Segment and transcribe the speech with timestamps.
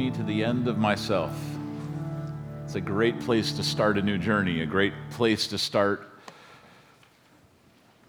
[0.00, 1.30] me to the end of myself.
[2.64, 6.08] It's a great place to start a new journey, a great place to start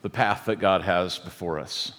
[0.02, 1.92] the path that God has before us.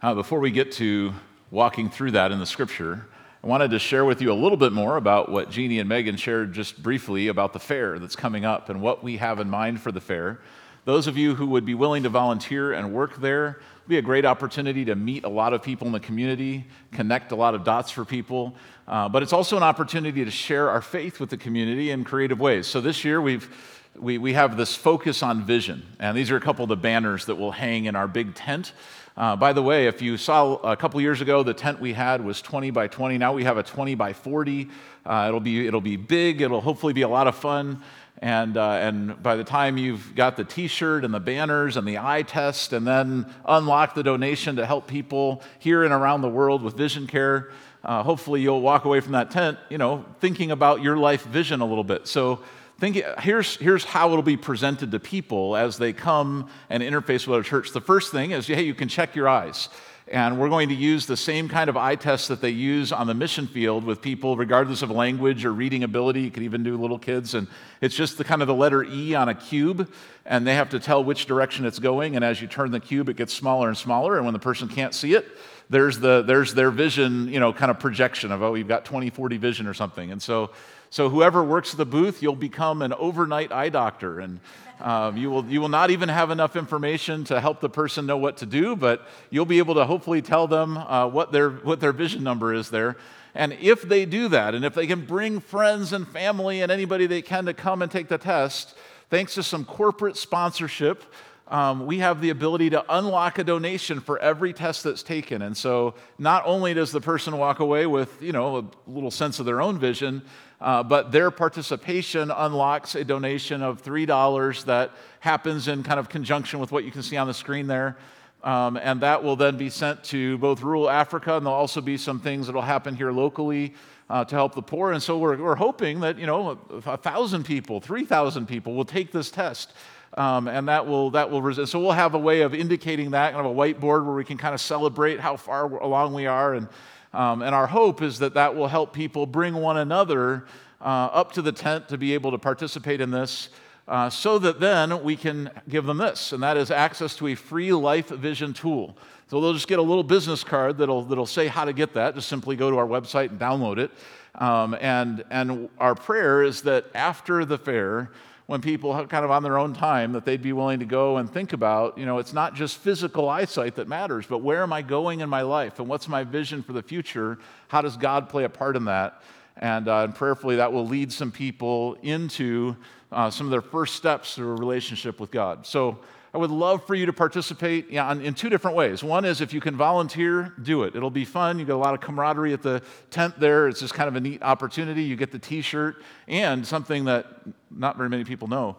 [0.00, 1.12] Uh, before we get to
[1.50, 3.08] walking through that in the scripture,
[3.42, 6.16] I wanted to share with you a little bit more about what Jeannie and Megan
[6.16, 9.80] shared just briefly about the fair that's coming up and what we have in mind
[9.80, 10.38] for the fair.
[10.84, 14.02] Those of you who would be willing to volunteer and work there, will be a
[14.02, 17.64] great opportunity to meet a lot of people in the community, connect a lot of
[17.64, 18.54] dots for people.
[18.86, 22.38] Uh, but it's also an opportunity to share our faith with the community in creative
[22.38, 22.66] ways.
[22.66, 23.48] So this year we've
[23.96, 27.26] we, we have this focus on vision, and these are a couple of the banners
[27.26, 28.72] that will hang in our big tent.
[29.16, 32.24] Uh, by the way, if you saw a couple years ago, the tent we had
[32.24, 33.16] was 20 by 20.
[33.18, 34.68] Now we have a 20 by 40.
[35.06, 37.80] Uh, it'll, be, it'll be big, it'll hopefully be a lot of fun.
[38.24, 41.86] And, uh, and by the time you've got the t shirt and the banners and
[41.86, 46.30] the eye test, and then unlock the donation to help people here and around the
[46.30, 47.50] world with vision care,
[47.84, 51.60] uh, hopefully you'll walk away from that tent, you know, thinking about your life vision
[51.60, 52.08] a little bit.
[52.08, 52.40] So
[52.78, 57.36] think here's, here's how it'll be presented to people as they come and interface with
[57.36, 57.72] our church.
[57.72, 59.68] The first thing is, hey, you can check your eyes.
[60.08, 63.06] And we're going to use the same kind of eye test that they use on
[63.06, 66.20] the mission field with people, regardless of language or reading ability.
[66.20, 67.32] You can even do little kids.
[67.32, 67.48] And
[67.80, 69.90] it's just the kind of the letter E on a cube,
[70.26, 72.16] and they have to tell which direction it's going.
[72.16, 74.16] And as you turn the cube, it gets smaller and smaller.
[74.16, 75.26] And when the person can't see it,
[75.70, 79.08] there's, the, there's their vision, you know, kind of projection of, oh, you've got 20
[79.08, 80.12] 40 vision or something.
[80.12, 80.50] And so
[80.94, 84.20] so, whoever works the booth, you'll become an overnight eye doctor.
[84.20, 84.38] And
[84.78, 88.16] um, you, will, you will not even have enough information to help the person know
[88.16, 91.80] what to do, but you'll be able to hopefully tell them uh, what, their, what
[91.80, 92.96] their vision number is there.
[93.34, 97.08] And if they do that, and if they can bring friends and family and anybody
[97.08, 98.76] they can to come and take the test,
[99.10, 101.02] thanks to some corporate sponsorship,
[101.48, 105.42] um, we have the ability to unlock a donation for every test that's taken.
[105.42, 109.38] And so not only does the person walk away with, you know, a little sense
[109.40, 110.22] of their own vision,
[110.60, 116.60] uh, but their participation unlocks a donation of $3 that happens in kind of conjunction
[116.60, 117.98] with what you can see on the screen there.
[118.42, 121.96] Um, and that will then be sent to both rural Africa, and there'll also be
[121.96, 123.74] some things that will happen here locally
[124.10, 124.92] uh, to help the poor.
[124.92, 129.12] And so we're, we're hoping that, you know, a thousand people, 3,000 people will take
[129.12, 129.72] this test.
[130.16, 131.72] Um, and that will that will resist.
[131.72, 134.38] So we'll have a way of indicating that, kind of a whiteboard where we can
[134.38, 136.68] kind of celebrate how far along we are and
[137.14, 140.46] um, and our hope is that that will help people bring one another
[140.80, 143.50] uh, up to the tent to be able to participate in this.
[143.86, 147.34] Uh, so that then we can give them this, and that is access to a
[147.34, 148.96] free life vision tool.
[149.28, 152.14] So they'll just get a little business card that'll, that'll say how to get that.
[152.14, 153.90] Just simply go to our website and download it.
[154.34, 158.10] Um, and, and our prayer is that after the fair,
[158.46, 161.30] when people kind of on their own time that they'd be willing to go and
[161.30, 164.82] think about you know it's not just physical eyesight that matters but where am i
[164.82, 167.38] going in my life and what's my vision for the future?
[167.68, 169.22] How does god play a part in that?
[169.56, 172.76] And, uh, and prayerfully that will lead some people into
[173.12, 175.64] uh, some of their first steps through a relationship with god.
[175.66, 175.98] So
[176.34, 179.04] I would love for you to participate in two different ways.
[179.04, 180.96] One is if you can volunteer, do it.
[180.96, 181.60] It'll be fun.
[181.60, 183.68] You get a lot of camaraderie at the tent there.
[183.68, 185.04] It's just kind of a neat opportunity.
[185.04, 187.26] You get the t shirt and something that
[187.70, 188.76] not very many people know.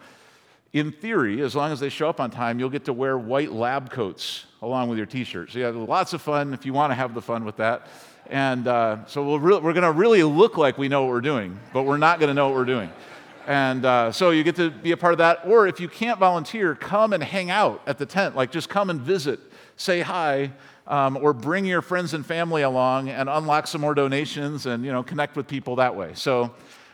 [0.74, 3.54] In theory, as long as they show up on time, you'll get to wear white
[3.54, 5.50] lab coats along with your t shirt.
[5.50, 7.88] So, you have lots of fun if you want to have the fun with that.
[8.30, 11.22] And uh, so, we we are going to really look like we know what we're
[11.22, 12.92] doing, but we're not going to know what we're doing.
[13.46, 15.42] And uh, so you get to be a part of that.
[15.46, 18.36] Or if you can't volunteer, come and hang out at the tent.
[18.36, 19.40] Like just come and visit,
[19.78, 20.52] say hi,
[20.88, 24.92] um, or bring your friends and family along and unlock some more donations and you
[24.92, 26.12] know connect with people that way.
[26.16, 26.54] So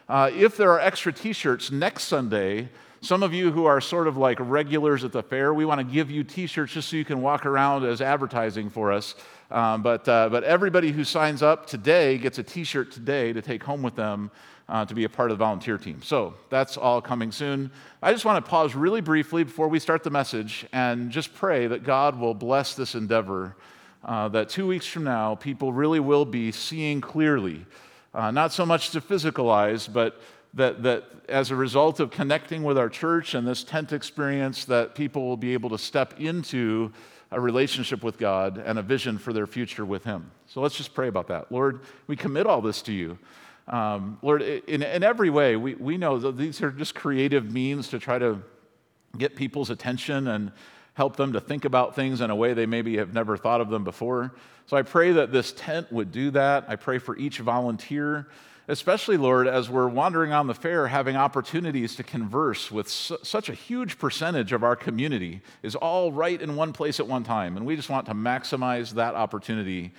[0.09, 2.69] uh, if there are extra T-shirts next Sunday,
[2.99, 5.85] some of you who are sort of like regulars at the fair, we want to
[5.85, 9.15] give you T-shirts just so you can walk around as advertising for us.
[9.49, 13.63] Um, but, uh, but everybody who signs up today gets a T-shirt today to take
[13.63, 14.31] home with them
[14.69, 16.01] uh, to be a part of the volunteer team.
[16.01, 17.71] So that's all coming soon.
[18.01, 21.67] I just want to pause really briefly before we start the message and just pray
[21.67, 23.55] that God will bless this endeavor.
[24.03, 27.63] Uh, that two weeks from now, people really will be seeing clearly,
[28.15, 30.19] uh, not so much to physical eyes, but
[30.55, 34.95] that, that as a result of connecting with our church and this tent experience, that
[34.95, 36.91] people will be able to step into
[37.31, 40.31] a relationship with God and a vision for their future with Him.
[40.47, 41.51] So let's just pray about that.
[41.51, 43.17] Lord, we commit all this to you.
[43.67, 47.89] Um, Lord, in, in every way, we, we know that these are just creative means
[47.89, 48.41] to try to
[49.17, 50.51] get people's attention and
[50.93, 53.69] help them to think about things in a way they maybe have never thought of
[53.69, 54.33] them before.
[54.65, 56.65] So I pray that this tent would do that.
[56.67, 58.27] I pray for each volunteer,
[58.67, 63.49] especially, Lord, as we're wandering on the fair, having opportunities to converse with su- such
[63.49, 67.57] a huge percentage of our community is all right in one place at one time.
[67.57, 69.93] And we just want to maximize that opportunity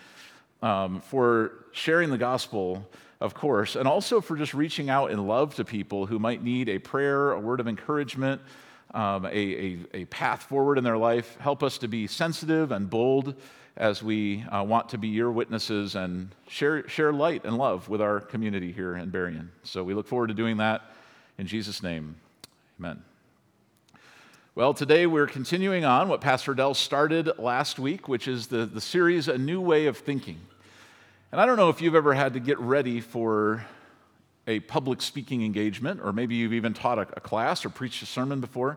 [0.62, 2.88] um, for sharing the gospel,
[3.22, 6.68] of course, and also for just reaching out in love to people who might need
[6.68, 8.42] a prayer, a word of encouragement,
[8.94, 11.36] um, a, a, a, path forward in their life.
[11.38, 13.36] Help us to be sensitive and bold
[13.76, 18.02] as we uh, want to be your witnesses and share, share light and love with
[18.02, 19.52] our community here in Berrien.
[19.62, 20.82] So we look forward to doing that
[21.38, 22.16] in Jesus' name.
[22.80, 23.02] Amen.
[24.56, 28.80] Well, today we're continuing on what Pastor Dell started last week, which is the, the
[28.80, 30.40] series A New Way of Thinking.
[31.32, 33.64] And I don't know if you've ever had to get ready for
[34.46, 38.06] a public speaking engagement, or maybe you've even taught a, a class or preached a
[38.06, 38.76] sermon before.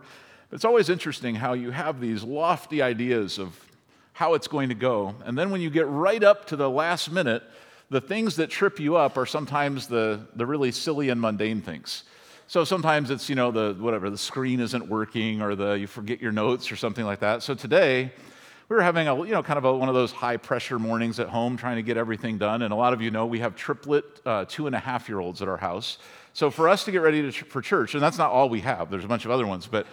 [0.49, 3.59] But it's always interesting how you have these lofty ideas of
[4.13, 5.15] how it's going to go.
[5.25, 7.43] And then when you get right up to the last minute,
[7.89, 12.03] the things that trip you up are sometimes the, the really silly and mundane things.
[12.47, 16.21] So sometimes it's, you know, the whatever, the screen isn't working or the you forget
[16.21, 17.43] your notes or something like that.
[17.43, 18.13] So today,
[18.67, 21.19] we were having a, you know, kind of a, one of those high pressure mornings
[21.19, 22.63] at home trying to get everything done.
[22.63, 25.19] And a lot of you know we have triplet uh, two and a half year
[25.19, 25.99] olds at our house.
[26.33, 28.89] So for us to get ready to, for church, and that's not all we have,
[28.89, 29.85] there's a bunch of other ones, but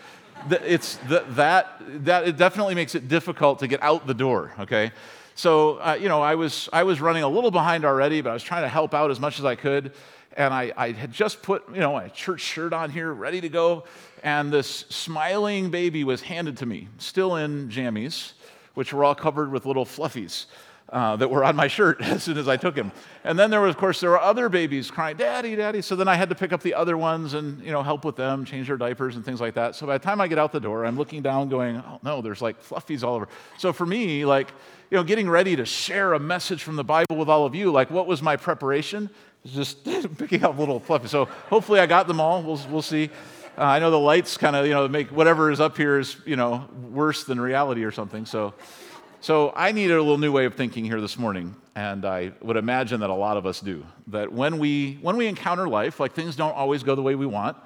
[0.50, 4.90] it's that, that it definitely makes it difficult to get out the door, okay?
[5.34, 8.32] So, uh, you know, I was, I was running a little behind already, but I
[8.32, 9.92] was trying to help out as much as I could.
[10.36, 13.48] And I, I had just put, you know, my church shirt on here, ready to
[13.48, 13.84] go.
[14.24, 18.32] And this smiling baby was handed to me, still in jammies
[18.74, 20.46] which were all covered with little fluffies.
[20.88, 22.92] Uh, that were on my shirt as soon as I took him.
[23.24, 26.06] And then there was, of course, there were other babies crying, "Daddy, Daddy!" So then
[26.06, 28.66] I had to pick up the other ones and you know help with them, change
[28.66, 29.74] their diapers and things like that.
[29.74, 32.20] So by the time I get out the door, I'm looking down, going, "Oh no,
[32.20, 34.52] there's like fluffies all over." So for me, like
[34.90, 37.72] you know, getting ready to share a message from the Bible with all of you,
[37.72, 39.08] like what was my preparation?
[39.46, 39.84] Just
[40.18, 41.08] picking up little fluffies.
[41.08, 42.42] So hopefully I got them all.
[42.42, 43.08] We'll we'll see.
[43.56, 46.16] Uh, I know the lights kind of, you know, make whatever is up here is,
[46.24, 48.24] you know, worse than reality or something.
[48.24, 48.54] So,
[49.20, 52.56] so I needed a little new way of thinking here this morning, and I would
[52.56, 53.84] imagine that a lot of us do.
[54.06, 57.26] That when we when we encounter life, like things don't always go the way we
[57.26, 57.58] want,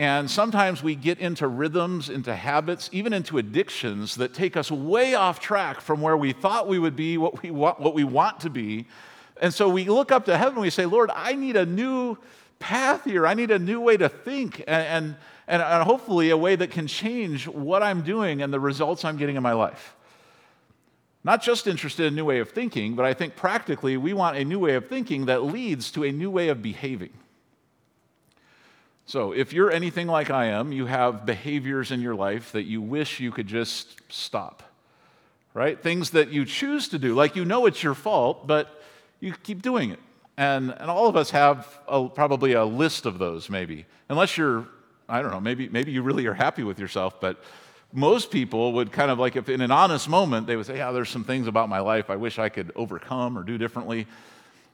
[0.00, 5.14] and sometimes we get into rhythms, into habits, even into addictions that take us way
[5.14, 8.40] off track from where we thought we would be, what we want, what we want
[8.40, 8.88] to be.
[9.40, 12.18] And so we look up to heaven and we say, Lord, I need a new
[12.60, 13.26] path here.
[13.26, 15.16] I need a new way to think and,
[15.48, 19.16] and, and hopefully a way that can change what I'm doing and the results I'm
[19.16, 19.96] getting in my life.
[21.24, 24.36] Not just interested in a new way of thinking, but I think practically we want
[24.36, 27.12] a new way of thinking that leads to a new way of behaving.
[29.04, 32.80] So, if you're anything like I am, you have behaviors in your life that you
[32.80, 34.62] wish you could just stop,
[35.52, 35.82] right?
[35.82, 38.82] Things that you choose to do, like you know it's your fault, but
[39.18, 39.98] you keep doing it.
[40.40, 43.84] And, and all of us have a, probably a list of those, maybe.
[44.08, 44.66] Unless you're,
[45.06, 47.44] I don't know, maybe, maybe you really are happy with yourself, but
[47.92, 50.92] most people would kind of like, if in an honest moment, they would say, Yeah,
[50.92, 54.06] there's some things about my life I wish I could overcome or do differently.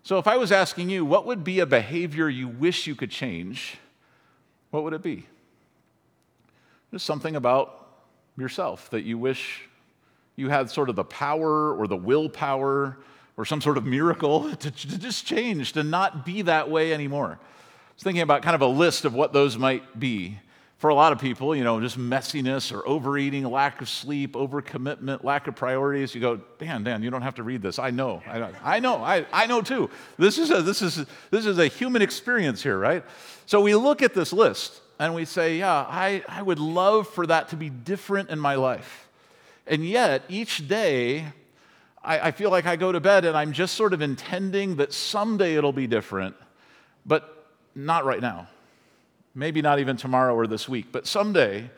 [0.05, 3.11] So if I was asking you, what would be a behavior you wish you could
[3.11, 3.77] change?
[4.71, 5.27] What would it be?
[6.93, 7.89] Just something about
[8.39, 9.62] yourself that you wish
[10.37, 12.99] you had sort of the power or the willpower
[13.37, 17.38] or some sort of miracle to, to just change, to not be that way anymore.
[17.41, 20.38] I was thinking about kind of a list of what those might be.
[20.79, 25.25] For a lot of people, you know, just messiness or overeating, lack of sleep, overcommitment,
[25.25, 26.15] lack of priorities.
[26.15, 27.79] You go, Dan, Dan, you don't have to read this.
[27.79, 28.23] I know.
[28.27, 28.50] I know.
[28.62, 28.97] I know.
[28.97, 29.88] I, I know too.
[30.19, 33.02] This is, a, this, is, this is a human experience here, right?
[33.47, 37.26] So we look at this list and we say, yeah, I, I would love for
[37.26, 39.09] that to be different in my life.
[39.66, 41.33] And yet, each day,
[42.07, 44.93] I, I feel like I go to bed and I'm just sort of intending that
[44.93, 46.37] someday it'll be different,
[47.05, 48.47] but not right now.
[49.35, 51.69] Maybe not even tomorrow or this week, but someday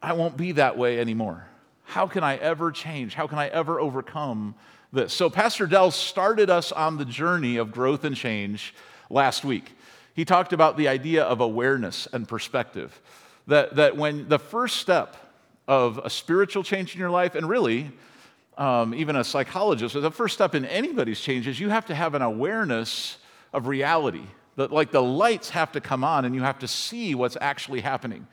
[0.00, 1.48] I won't be that way anymore.
[1.84, 3.14] How can I ever change?
[3.14, 4.54] How can I ever overcome
[4.92, 5.12] this?
[5.12, 8.74] So, Pastor Dell started us on the journey of growth and change
[9.10, 9.72] last week.
[10.14, 13.00] He talked about the idea of awareness and perspective.
[13.48, 15.16] That, that when the first step
[15.66, 17.90] of a spiritual change in your life, and really
[18.58, 22.14] um, even a psychologist, the first step in anybody's change is you have to have
[22.14, 23.18] an awareness
[23.52, 24.26] of reality.
[24.56, 27.80] That, like the lights have to come on and you have to see what's actually
[27.80, 28.26] happening.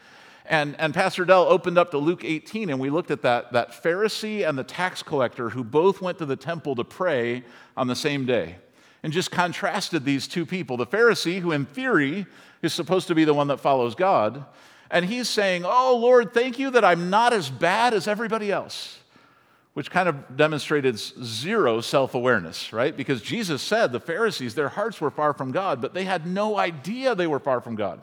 [0.45, 3.71] And, and Pastor Dell opened up to Luke 18, and we looked at that, that
[3.71, 7.43] Pharisee and the tax collector who both went to the temple to pray
[7.77, 8.55] on the same day.
[9.03, 10.75] And just contrasted these two people.
[10.75, 12.25] The Pharisee, who in theory
[12.61, 14.43] is supposed to be the one that follows God,
[14.91, 18.99] and he's saying, Oh, Lord, thank you that I'm not as bad as everybody else
[19.79, 22.97] which kind of demonstrated zero self awareness, right?
[22.97, 26.57] Because Jesus said the Pharisees, their hearts were far from God, but they had no
[26.57, 28.01] idea they were far from God.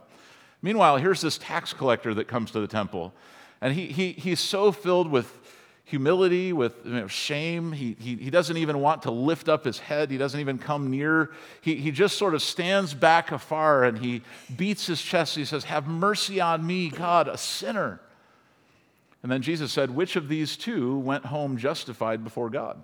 [0.62, 3.12] Meanwhile, here's this tax collector that comes to the temple,
[3.60, 5.30] and he, he, he's so filled with
[5.84, 7.72] humility, with you know, shame.
[7.72, 10.10] He, he, he doesn't even want to lift up his head.
[10.10, 11.32] He doesn't even come near.
[11.60, 14.22] He, he just sort of stands back afar and he
[14.56, 15.36] beats his chest.
[15.36, 18.00] He says, Have mercy on me, God, a sinner.
[19.26, 22.80] And then Jesus said, Which of these two went home justified before God?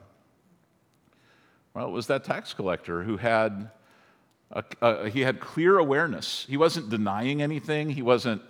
[1.73, 3.71] Well, it was that tax collector who had
[4.51, 6.45] a, a, he had clear awareness.
[6.49, 7.91] He wasn't denying anything.
[7.91, 8.43] He wasn't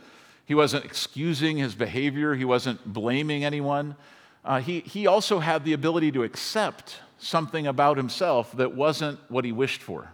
[0.47, 2.35] he wasn't excusing his behavior.
[2.35, 3.97] He wasn't blaming anyone
[4.45, 9.45] uh, he, he also had the ability to accept something about himself that wasn't what
[9.45, 10.11] he wished for.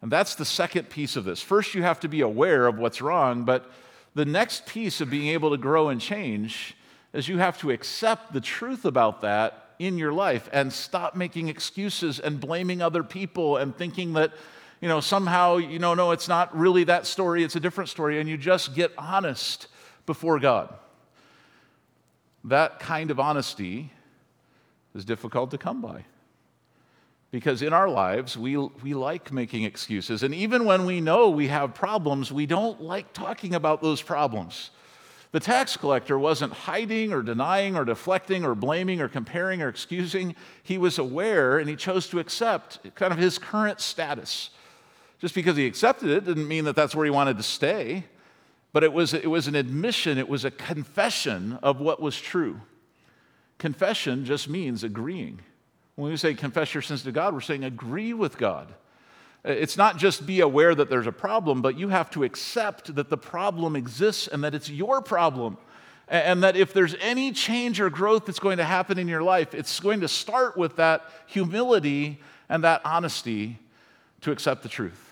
[0.00, 1.42] And that's the second piece of this.
[1.42, 3.68] First, you have to be aware of what's wrong, but
[4.14, 6.76] the next piece of being able to grow and change
[7.12, 11.48] is you have to accept the truth about that in your life and stop making
[11.48, 14.32] excuses and blaming other people and thinking that
[14.80, 18.20] you know somehow you know no it's not really that story it's a different story
[18.20, 19.66] and you just get honest
[20.06, 20.72] before god
[22.44, 23.90] that kind of honesty
[24.94, 26.04] is difficult to come by.
[27.34, 30.22] Because in our lives, we, we like making excuses.
[30.22, 34.70] And even when we know we have problems, we don't like talking about those problems.
[35.32, 40.36] The tax collector wasn't hiding or denying or deflecting or blaming or comparing or excusing.
[40.62, 44.50] He was aware and he chose to accept kind of his current status.
[45.18, 48.04] Just because he accepted it didn't mean that that's where he wanted to stay
[48.72, 52.60] but it was, it was an admission, it was a confession of what was true.
[53.56, 55.40] Confession just means agreeing.
[55.96, 58.72] When we say confess your sins to God, we're saying agree with God.
[59.44, 63.10] It's not just be aware that there's a problem, but you have to accept that
[63.10, 65.58] the problem exists and that it's your problem.
[66.08, 69.54] And that if there's any change or growth that's going to happen in your life,
[69.54, 73.58] it's going to start with that humility and that honesty
[74.22, 75.03] to accept the truth.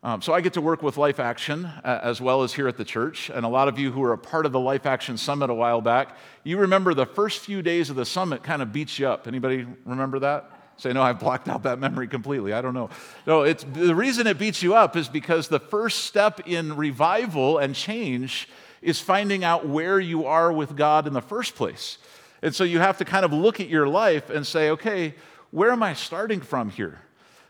[0.00, 2.76] Um, so I get to work with Life Action uh, as well as here at
[2.76, 3.30] the church.
[3.30, 5.54] And a lot of you who were a part of the Life Action Summit a
[5.54, 9.08] while back, you remember the first few days of the summit kind of beats you
[9.08, 9.26] up.
[9.26, 10.52] Anybody remember that?
[10.76, 12.52] Say, no, I've blocked out that memory completely.
[12.52, 12.90] I don't know.
[13.26, 17.58] No, it's, the reason it beats you up is because the first step in revival
[17.58, 18.48] and change
[18.80, 21.98] is finding out where you are with God in the first place.
[22.40, 25.16] And so you have to kind of look at your life and say, okay,
[25.50, 27.00] where am I starting from here?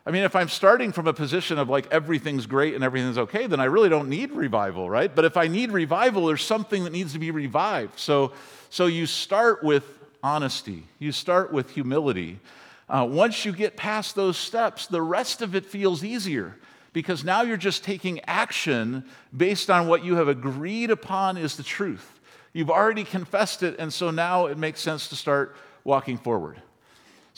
[0.08, 3.46] I mean, if I'm starting from a position of like everything's great and everything's okay,
[3.46, 5.14] then I really don't need revival, right?
[5.14, 7.98] But if I need revival, there's something that needs to be revived.
[7.98, 8.32] So,
[8.70, 9.84] so you start with
[10.22, 12.40] honesty, you start with humility.
[12.88, 16.56] Uh, once you get past those steps, the rest of it feels easier
[16.94, 19.04] because now you're just taking action
[19.36, 22.18] based on what you have agreed upon is the truth.
[22.54, 26.62] You've already confessed it, and so now it makes sense to start walking forward.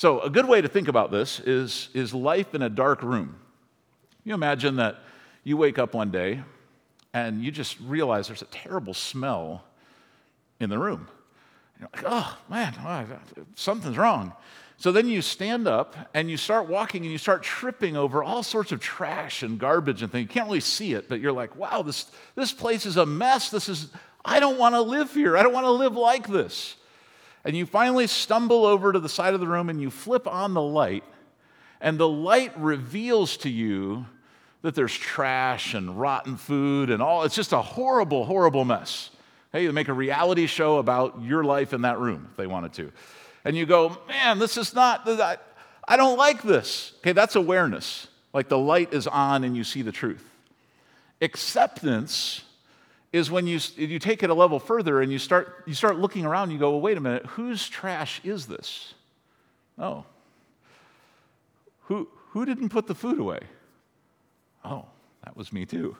[0.01, 3.37] So, a good way to think about this is, is life in a dark room.
[4.25, 4.97] You imagine that
[5.45, 6.41] you wake up one day
[7.13, 9.63] and you just realize there's a terrible smell
[10.59, 11.07] in the room.
[11.79, 13.05] You're like, oh man, oh,
[13.57, 14.33] something's wrong.
[14.79, 18.43] So then you stand up and you start walking and you start tripping over all
[18.43, 20.23] sorts of trash and garbage and things.
[20.23, 23.51] You can't really see it, but you're like, wow, this, this place is a mess.
[23.51, 23.91] This is,
[24.25, 25.37] I don't want to live here.
[25.37, 26.77] I don't want to live like this.
[27.45, 30.55] And you finally stumble over to the side of the room and you flip on
[30.55, 31.05] the light,
[31.81, 34.05] and the light reveals to you
[34.63, 37.23] that there's trash and rotten food and all.
[37.23, 39.09] It's just a horrible, horrible mess.
[39.53, 42.75] Hey, they make a reality show about your life in that room if they wanted
[42.75, 42.93] to.
[43.45, 46.93] And you go, man, this is not, I don't like this.
[46.99, 48.07] Okay, that's awareness.
[48.35, 50.25] Like the light is on and you see the truth.
[51.23, 52.43] Acceptance
[53.13, 56.25] is when you, you take it a level further and you start, you start looking
[56.25, 58.95] around, you go, well, wait a minute, whose trash is this?
[59.79, 60.05] Oh.
[61.85, 63.41] Who, who didn't put the food away?
[64.65, 64.85] Oh,
[65.25, 65.97] that was me too.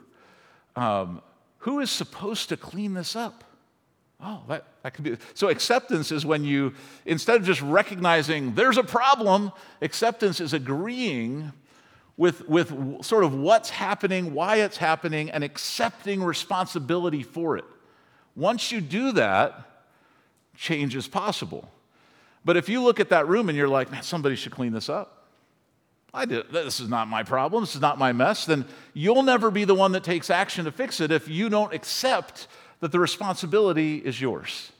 [0.75, 1.21] Um,
[1.59, 3.43] who is supposed to clean this up?
[4.23, 5.17] Oh, that, that could be.
[5.33, 6.73] So, acceptance is when you,
[7.05, 9.51] instead of just recognizing there's a problem,
[9.81, 11.51] acceptance is agreeing
[12.21, 17.65] with, with sort of what's happening, why it's happening, and accepting responsibility for it.
[18.35, 19.81] Once you do that,
[20.55, 21.67] change is possible.
[22.45, 24.87] But if you look at that room and you're like, man, somebody should clean this
[24.87, 25.29] up.
[26.13, 29.49] I did, this is not my problem, this is not my mess, then you'll never
[29.49, 32.47] be the one that takes action to fix it if you don't accept
[32.81, 34.71] that the responsibility is yours.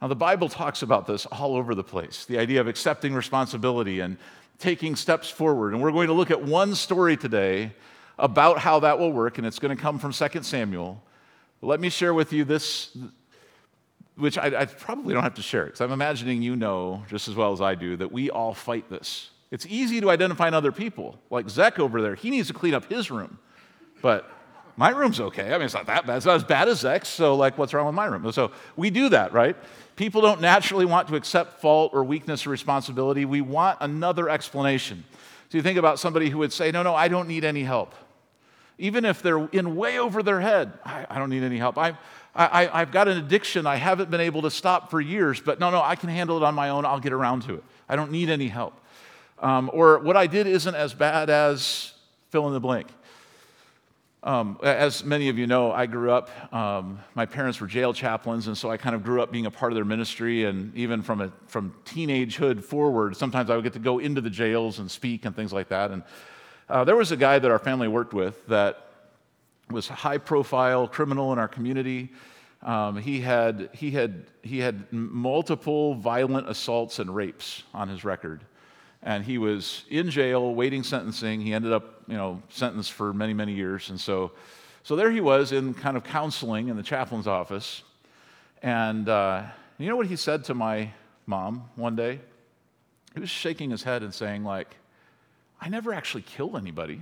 [0.00, 4.00] Now, the Bible talks about this all over the place the idea of accepting responsibility
[4.00, 4.16] and
[4.58, 5.72] taking steps forward.
[5.72, 7.72] And we're going to look at one story today
[8.18, 11.02] about how that will work, and it's going to come from 2 Samuel.
[11.60, 12.96] Let me share with you this,
[14.16, 17.34] which I, I probably don't have to share, because I'm imagining you know just as
[17.34, 19.30] well as I do that we all fight this.
[19.50, 22.14] It's easy to identify in other people, like Zek over there.
[22.14, 23.38] He needs to clean up his room,
[24.00, 24.30] but
[24.76, 25.48] My room's okay.
[25.48, 26.18] I mean, it's not that bad.
[26.18, 28.30] It's not as bad as X, so like, what's wrong with my room?
[28.32, 29.56] So we do that, right?
[29.96, 33.24] People don't naturally want to accept fault or weakness or responsibility.
[33.24, 35.04] We want another explanation.
[35.48, 37.94] So you think about somebody who would say, No, no, I don't need any help.
[38.78, 41.78] Even if they're in way over their head, I, I don't need any help.
[41.78, 41.96] I,
[42.34, 45.70] I, I've got an addiction I haven't been able to stop for years, but no,
[45.70, 46.84] no, I can handle it on my own.
[46.84, 47.64] I'll get around to it.
[47.88, 48.78] I don't need any help.
[49.38, 51.94] Um, or what I did isn't as bad as
[52.30, 52.88] fill in the blank.
[54.26, 58.48] Um, as many of you know, I grew up, um, my parents were jail chaplains,
[58.48, 60.46] and so I kind of grew up being a part of their ministry.
[60.46, 64.28] And even from, a, from teenagehood forward, sometimes I would get to go into the
[64.28, 65.92] jails and speak and things like that.
[65.92, 66.02] And
[66.68, 68.90] uh, there was a guy that our family worked with that
[69.70, 72.10] was a high profile criminal in our community.
[72.62, 78.40] Um, he, had, he, had, he had multiple violent assaults and rapes on his record
[79.06, 81.40] and he was in jail waiting sentencing.
[81.40, 83.88] He ended up, you know, sentenced for many, many years.
[83.88, 84.32] And so,
[84.82, 87.84] so there he was in kind of counseling in the chaplain's office.
[88.62, 89.44] And uh,
[89.78, 90.90] you know what he said to my
[91.24, 92.20] mom one day?
[93.14, 94.74] He was shaking his head and saying, like,
[95.60, 97.00] I never actually killed anybody.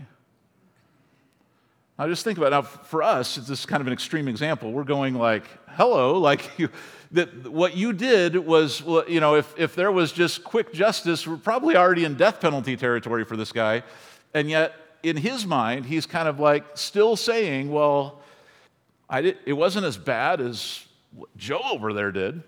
[1.98, 2.50] Now, just think about it.
[2.50, 4.72] Now, for us, it's this kind of an extreme example.
[4.72, 6.68] We're going like, hello, like you,
[7.12, 11.36] that what you did was, you know, if, if there was just quick justice, we're
[11.36, 13.84] probably already in death penalty territory for this guy.
[14.32, 14.74] And yet,
[15.04, 18.22] in his mind, he's kind of like still saying, well,
[19.08, 22.42] I did, it wasn't as bad as what Joe over there did.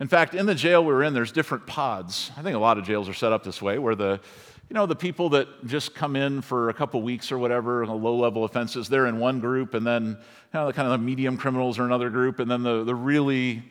[0.00, 2.30] In fact, in the jail we were in, there's different pods.
[2.36, 4.20] I think a lot of jails are set up this way, where the
[4.68, 8.16] you know, the people that just come in for a couple weeks or whatever, low
[8.16, 10.16] level offenses, they're in one group, and then you
[10.54, 13.62] know, the kind of the medium criminals are another group, and then the, the really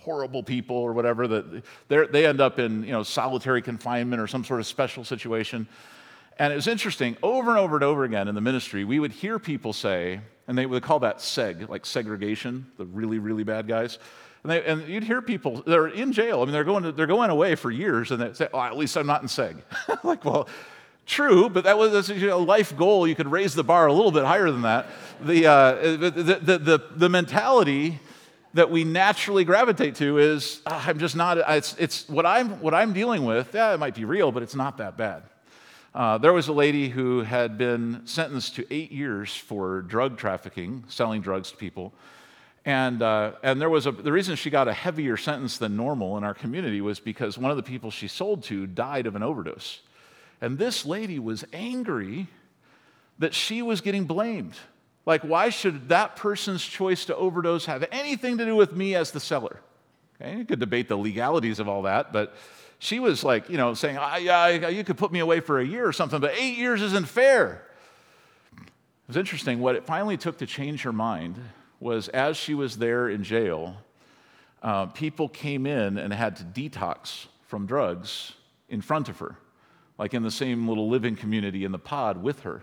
[0.00, 4.44] horrible people or whatever that they end up in you know solitary confinement or some
[4.44, 5.66] sort of special situation.
[6.38, 9.12] And it was interesting over and over and over again in the ministry we would
[9.12, 13.68] hear people say and they would call that seg like segregation the really really bad
[13.68, 13.98] guys
[14.42, 17.06] and, they, and you'd hear people they're in jail i mean they're going, to, they're
[17.06, 19.56] going away for years and they say oh, at least i'm not in seg
[20.04, 20.48] like well
[21.10, 23.04] True, but that was a life goal.
[23.08, 24.86] You could raise the bar a little bit higher than that.
[25.20, 27.98] The, uh, the, the, the, the mentality
[28.54, 32.74] that we naturally gravitate to is oh, I'm just not, it's, it's what, I'm, what
[32.74, 35.24] I'm dealing with, yeah, it might be real, but it's not that bad.
[35.92, 40.84] Uh, there was a lady who had been sentenced to eight years for drug trafficking,
[40.86, 41.92] selling drugs to people.
[42.64, 46.18] And, uh, and there was a, the reason she got a heavier sentence than normal
[46.18, 49.22] in our community was because one of the people she sold to died of an
[49.22, 49.80] overdose.
[50.40, 52.28] And this lady was angry
[53.18, 54.56] that she was getting blamed
[55.06, 59.10] like, why should that person's choice to overdose have anything to do with me as
[59.10, 59.60] the seller?
[60.20, 62.34] Okay, you could debate the legalities of all that, but
[62.78, 65.64] she was like, you know, saying, I, I, you could put me away for a
[65.64, 67.66] year or something, but eight years isn't fair.
[68.56, 69.60] It was interesting.
[69.60, 71.36] What it finally took to change her mind
[71.80, 73.76] was as she was there in jail,
[74.62, 78.34] uh, people came in and had to detox from drugs
[78.68, 79.36] in front of her,
[79.98, 82.62] like in the same little living community in the pod with her.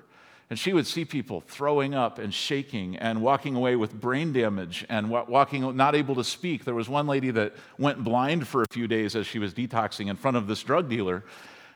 [0.49, 4.85] And she would see people throwing up and shaking and walking away with brain damage
[4.87, 6.63] and walking not able to speak.
[6.63, 10.07] There was one lady that went blind for a few days as she was detoxing
[10.09, 11.25] in front of this drug dealer.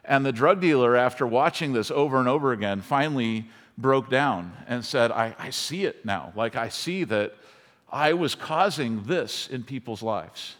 [0.05, 3.45] And the drug dealer, after watching this over and over again, finally
[3.81, 6.33] broke down and said, I, I see it now.
[6.35, 7.33] Like, I see that
[7.91, 10.55] I was causing this in people's lives.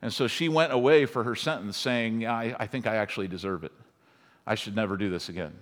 [0.00, 3.28] And so she went away for her sentence saying, yeah, I, I think I actually
[3.28, 3.72] deserve it.
[4.46, 5.54] I should never do this again.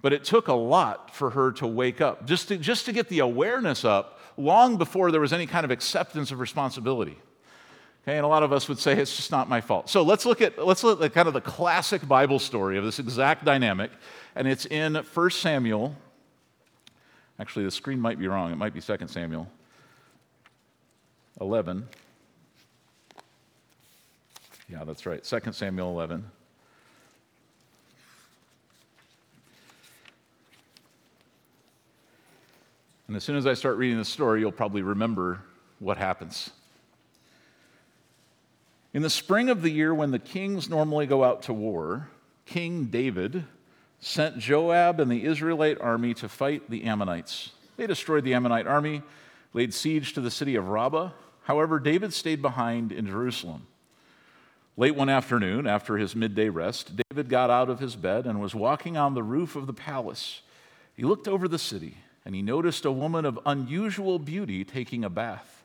[0.00, 3.08] But it took a lot for her to wake up, just to, just to get
[3.08, 7.18] the awareness up long before there was any kind of acceptance of responsibility.
[8.04, 9.90] Okay, and a lot of us would say it's just not my fault.
[9.90, 12.98] So let's look at let's look at kind of the classic Bible story of this
[12.98, 13.90] exact dynamic,
[14.34, 15.94] and it's in 1 Samuel.
[17.40, 18.52] Actually, the screen might be wrong.
[18.52, 19.48] It might be 2 Samuel
[21.40, 21.86] 11.
[24.68, 25.22] Yeah, that's right.
[25.22, 26.24] 2 Samuel 11.
[33.06, 35.40] And as soon as I start reading the story, you'll probably remember
[35.78, 36.50] what happens.
[38.92, 42.08] In the spring of the year when the kings normally go out to war,
[42.44, 43.44] King David
[44.00, 47.52] sent Joab and the Israelite army to fight the Ammonites.
[47.76, 49.02] They destroyed the Ammonite army,
[49.54, 51.10] laid siege to the city of Rabbah.
[51.42, 53.66] However, David stayed behind in Jerusalem.
[54.76, 58.54] Late one afternoon, after his midday rest, David got out of his bed and was
[58.54, 60.42] walking on the roof of the palace.
[60.94, 65.08] He looked over the city and he noticed a woman of unusual beauty taking a
[65.08, 65.64] bath.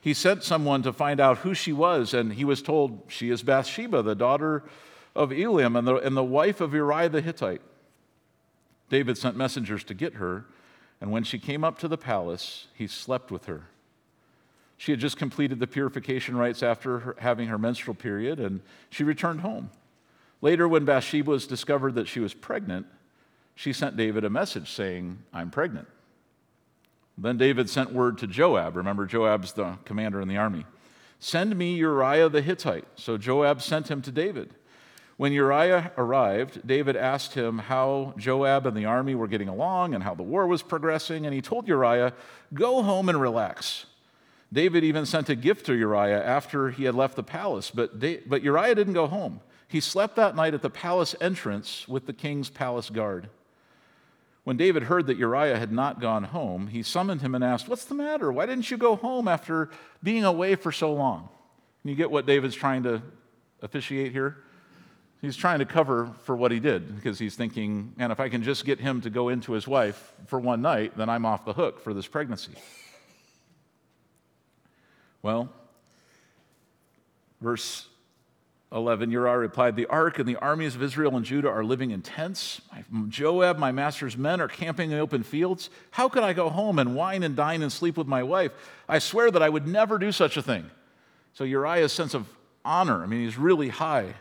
[0.00, 3.42] He sent someone to find out who she was, and he was told she is
[3.42, 4.64] Bathsheba, the daughter
[5.14, 7.62] of Eliam and the, and the wife of Uriah the Hittite.
[8.88, 10.46] David sent messengers to get her,
[11.00, 13.64] And when she came up to the palace, he slept with her.
[14.76, 19.04] She had just completed the purification rites after her, having her menstrual period, and she
[19.04, 19.70] returned home.
[20.42, 22.86] Later, when Bathsheba was discovered that she was pregnant,
[23.54, 25.86] she sent David a message saying, I'm pregnant.
[27.18, 28.76] Then David sent word to Joab.
[28.76, 30.64] Remember, Joab's the commander in the army.
[31.18, 32.86] Send me Uriah the Hittite.
[32.94, 34.54] So Joab sent him to David.
[35.20, 40.02] When Uriah arrived, David asked him how Joab and the army were getting along and
[40.02, 42.14] how the war was progressing, and he told Uriah,
[42.54, 43.84] Go home and relax.
[44.50, 48.42] David even sent a gift to Uriah after he had left the palace, but, but
[48.42, 49.40] Uriah didn't go home.
[49.68, 53.28] He slept that night at the palace entrance with the king's palace guard.
[54.44, 57.84] When David heard that Uriah had not gone home, he summoned him and asked, What's
[57.84, 58.32] the matter?
[58.32, 59.68] Why didn't you go home after
[60.02, 61.28] being away for so long?
[61.82, 63.02] Can you get what David's trying to
[63.60, 64.44] officiate here?
[65.20, 68.42] He's trying to cover for what he did because he's thinking, and if I can
[68.42, 71.52] just get him to go into his wife for one night, then I'm off the
[71.52, 72.52] hook for this pregnancy.
[75.22, 75.50] Well,
[77.42, 77.86] verse
[78.72, 82.00] 11, Uriah replied, The ark and the armies of Israel and Judah are living in
[82.00, 82.62] tents.
[83.08, 85.68] Joab, my master's men, are camping in open fields.
[85.90, 88.52] How could I go home and wine and dine and sleep with my wife?
[88.88, 90.70] I swear that I would never do such a thing.
[91.34, 92.26] So Uriah's sense of
[92.64, 94.14] honor, I mean, he's really high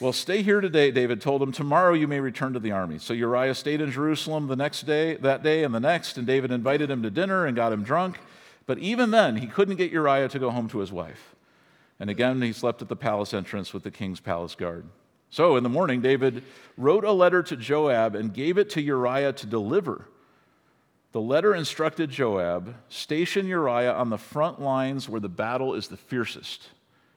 [0.00, 1.52] well, stay here today, David told him.
[1.52, 2.98] Tomorrow you may return to the army.
[2.98, 6.50] So Uriah stayed in Jerusalem the next day, that day and the next, and David
[6.50, 8.18] invited him to dinner and got him drunk.
[8.66, 11.34] But even then, he couldn't get Uriah to go home to his wife.
[11.98, 14.86] And again, he slept at the palace entrance with the king's palace guard.
[15.30, 16.42] So in the morning, David
[16.76, 20.08] wrote a letter to Joab and gave it to Uriah to deliver.
[21.12, 25.96] The letter instructed Joab station Uriah on the front lines where the battle is the
[25.96, 26.64] fiercest.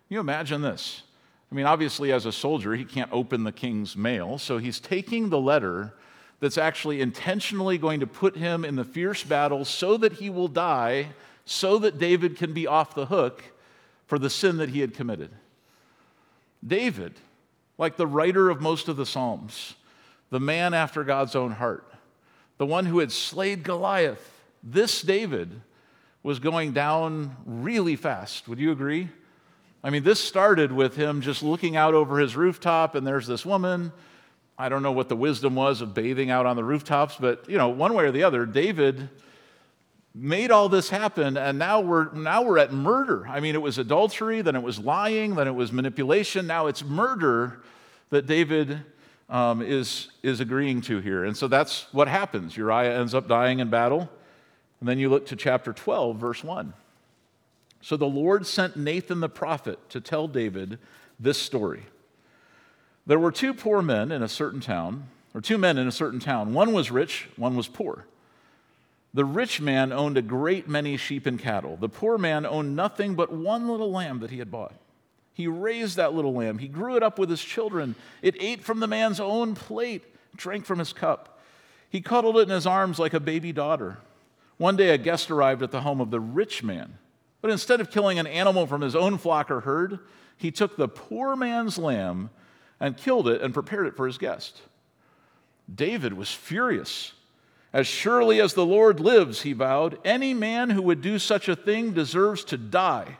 [0.07, 1.03] Can you imagine this?
[1.51, 5.29] I mean, obviously, as a soldier, he can't open the king's mail, so he's taking
[5.29, 5.93] the letter
[6.39, 10.47] that's actually intentionally going to put him in the fierce battle so that he will
[10.47, 11.07] die,
[11.45, 13.43] so that David can be off the hook
[14.05, 15.31] for the sin that he had committed.
[16.65, 17.13] David,
[17.77, 19.73] like the writer of most of the Psalms,
[20.29, 21.91] the man after God's own heart,
[22.57, 25.61] the one who had slayed Goliath, this David
[26.21, 28.47] was going down really fast.
[28.47, 29.09] Would you agree?
[29.83, 33.45] I mean, this started with him just looking out over his rooftop, and there's this
[33.45, 33.93] woman.
[34.57, 37.57] I don't know what the wisdom was of bathing out on the rooftops, but you
[37.57, 39.09] know, one way or the other, David
[40.13, 43.25] made all this happen, and now we're now we're at murder.
[43.25, 46.45] I mean, it was adultery, then it was lying, then it was manipulation.
[46.45, 47.61] Now it's murder
[48.09, 48.81] that David
[49.29, 52.57] um, is is agreeing to here, and so that's what happens.
[52.57, 54.09] Uriah ends up dying in battle,
[54.81, 56.73] and then you look to chapter 12, verse one.
[57.81, 60.79] So the Lord sent Nathan the prophet to tell David
[61.19, 61.83] this story.
[63.05, 66.19] There were two poor men in a certain town, or two men in a certain
[66.19, 66.53] town.
[66.53, 68.05] One was rich, one was poor.
[69.13, 71.77] The rich man owned a great many sheep and cattle.
[71.77, 74.75] The poor man owned nothing but one little lamb that he had bought.
[75.33, 76.57] He raised that little lamb.
[76.57, 77.95] He grew it up with his children.
[78.21, 80.03] It ate from the man's own plate,
[80.35, 81.39] drank from his cup.
[81.89, 83.97] He cuddled it in his arms like a baby daughter.
[84.57, 86.97] One day, a guest arrived at the home of the rich man.
[87.41, 89.99] But instead of killing an animal from his own flock or herd,
[90.37, 92.29] he took the poor man's lamb
[92.79, 94.61] and killed it and prepared it for his guest.
[95.73, 97.13] David was furious.
[97.71, 101.55] As surely as the Lord lives, he vowed, any man who would do such a
[101.55, 103.17] thing deserves to die.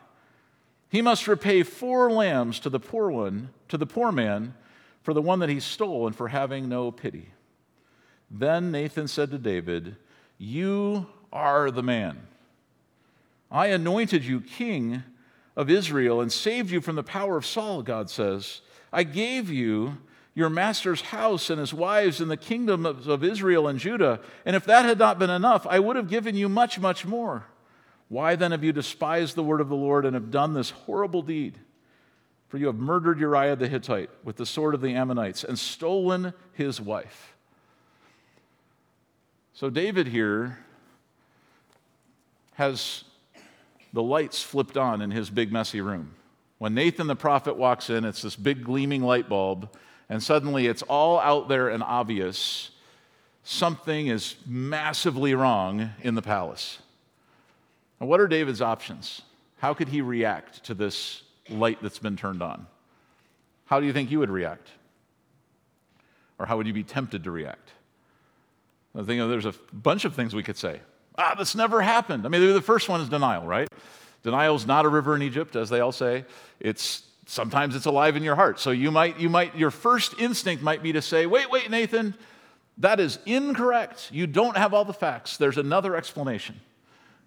[0.90, 4.56] He must repay four lambs to the poor one, to the poor man,
[5.04, 7.32] for the one that he stole and for having no pity.
[8.32, 9.96] Then Nathan said to David,
[10.38, 12.28] You are the man.
[13.52, 15.04] I anointed you king
[15.56, 18.62] of Israel and saved you from the power of Saul, God says.
[18.94, 19.98] I gave you
[20.36, 24.22] your master's house and his wives in the kingdom of Israel and Judah.
[24.46, 27.46] And if that had not been enough, I would have given you much, much more.
[28.08, 31.22] Why then have you despised the word of the Lord and have done this horrible
[31.22, 31.60] deed?
[32.48, 36.34] For you have murdered Uriah the Hittite with the sword of the Ammonites and stolen
[36.54, 37.36] his wife.
[39.54, 40.58] So, David here
[42.54, 43.04] has
[43.94, 46.14] the lights flipped on in his big, messy room.
[46.58, 49.70] When Nathan the prophet walks in, it's this big, gleaming light bulb,
[50.10, 52.72] and suddenly it's all out there and obvious.
[53.44, 56.80] Something is massively wrong in the palace.
[58.00, 59.22] And what are David's options?
[59.58, 62.68] How could he react to this light that's been turned on?
[63.66, 64.68] How do you think you would react?
[66.38, 67.72] Or how would you be tempted to react?
[68.96, 70.80] I think there's a bunch of things we could say
[71.20, 72.26] ah, this never happened.
[72.26, 73.68] I mean, the first one is denial, right?
[74.24, 76.26] Denial is not a river in Egypt, as they all say.
[76.60, 78.60] It's sometimes it's alive in your heart.
[78.60, 82.16] So you might, you might, your first instinct might be to say, wait, wait, Nathan,
[82.80, 84.10] That is incorrect.
[84.12, 85.38] You don't have all the facts.
[85.38, 86.60] There's another explanation.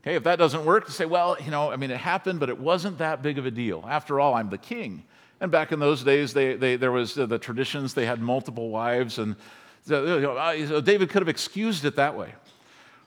[0.03, 2.49] Okay, if that doesn't work, to say, well, you know, I mean, it happened, but
[2.49, 3.85] it wasn't that big of a deal.
[3.89, 5.05] After all, I'm the king.
[5.41, 9.19] And back in those days, they, they, there was the traditions, they had multiple wives,
[9.19, 9.37] and
[9.85, 12.35] so David could have excused it that way.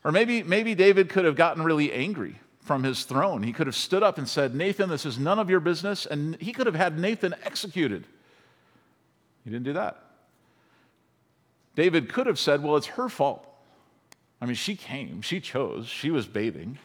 [0.06, 3.42] Or maybe, maybe David could have gotten really angry from his throne.
[3.42, 6.06] He could have stood up and said, Nathan, this is none of your business.
[6.06, 8.06] And he could have had Nathan executed.
[9.44, 10.00] He didn't do that.
[11.76, 13.48] David could have said, Well, it's her fault.
[14.40, 16.78] I mean, she came, she chose, she was bathing.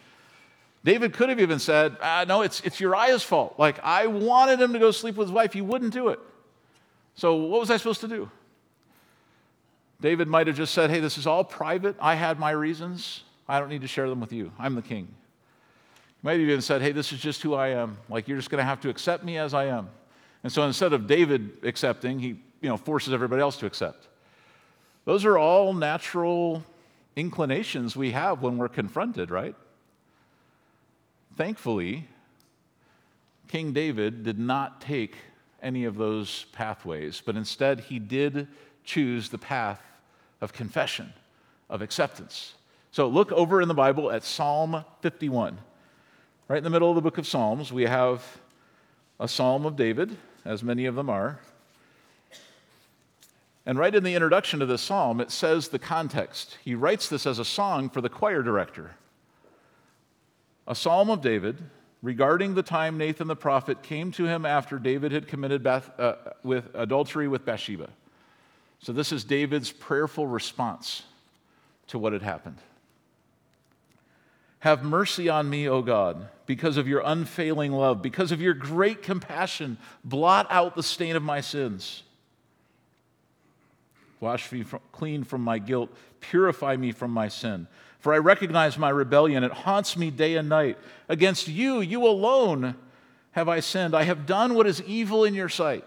[0.82, 3.56] David could have even said, ah, No, it's, it's Uriah's fault.
[3.58, 6.20] Like, I wanted him to go sleep with his wife, he wouldn't do it.
[7.16, 8.30] So, what was I supposed to do?
[10.00, 11.96] David might have just said, Hey, this is all private.
[12.00, 13.24] I had my reasons.
[13.48, 14.52] I don't need to share them with you.
[14.58, 15.06] I'm the king.
[15.06, 17.98] He might have even said, Hey, this is just who I am.
[18.08, 19.88] Like, you're just going to have to accept me as I am.
[20.42, 24.08] And so instead of David accepting, he you know, forces everybody else to accept.
[25.04, 26.64] Those are all natural
[27.16, 29.54] inclinations we have when we're confronted, right?
[31.36, 32.06] Thankfully,
[33.48, 35.16] King David did not take
[35.62, 38.46] any of those pathways, but instead he did
[38.84, 39.80] choose the path
[40.40, 41.12] of confession,
[41.68, 42.54] of acceptance.
[42.92, 45.58] So look over in the Bible at Psalm 51.
[46.48, 48.24] Right in the middle of the book of Psalms, we have
[49.20, 51.38] a psalm of David, as many of them are.
[53.66, 56.58] And right in the introduction to this psalm, it says the context.
[56.64, 58.96] He writes this as a song for the choir director.
[60.66, 61.58] A psalm of David
[62.02, 66.16] regarding the time Nathan the prophet came to him after David had committed Beth, uh,
[66.42, 67.90] with adultery with Bathsheba.
[68.82, 71.02] So, this is David's prayerful response
[71.88, 72.58] to what had happened.
[74.60, 79.02] Have mercy on me, O God, because of your unfailing love, because of your great
[79.02, 79.78] compassion.
[80.04, 82.02] Blot out the stain of my sins.
[84.20, 85.90] Wash me from, clean from my guilt.
[86.20, 87.66] Purify me from my sin.
[88.00, 89.44] For I recognize my rebellion.
[89.44, 90.78] It haunts me day and night.
[91.08, 92.76] Against you, you alone,
[93.32, 93.94] have I sinned.
[93.94, 95.84] I have done what is evil in your sight.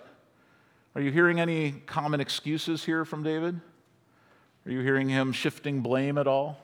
[0.95, 3.59] Are you hearing any common excuses here from David?
[4.65, 6.59] Are you hearing him shifting blame at all?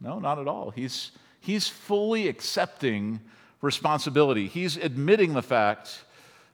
[0.00, 0.70] No, not at all.
[0.70, 3.20] He's, he's fully accepting
[3.60, 4.46] responsibility.
[4.46, 6.02] He's admitting the fact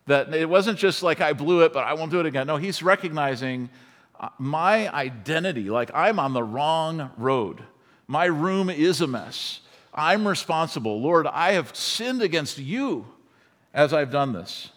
[0.07, 2.47] that it wasn't just like I blew it, but I won't do it again.
[2.49, 3.71] No, he's recognizing
[4.19, 7.63] uh, my identity, like I'm on the wrong road.
[8.09, 9.61] My room is a mess.
[9.95, 11.01] I'm responsible.
[11.01, 13.07] Lord, I have sinned against you
[13.73, 14.71] as I've done this.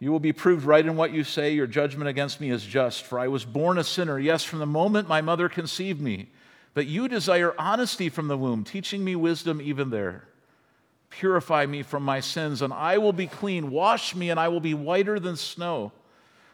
[0.00, 1.52] You will be proved right in what you say.
[1.52, 3.02] Your judgment against me is just.
[3.02, 6.28] For I was born a sinner, yes, from the moment my mother conceived me.
[6.74, 10.24] But you desire honesty from the womb, teaching me wisdom even there.
[11.10, 13.70] Purify me from my sins, and I will be clean.
[13.70, 15.90] Wash me, and I will be whiter than snow.